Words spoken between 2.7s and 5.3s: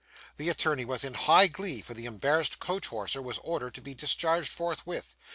horser was ordered to be discharged forthwith.